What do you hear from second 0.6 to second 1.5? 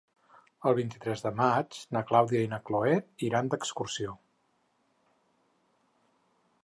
El vint-i-tres de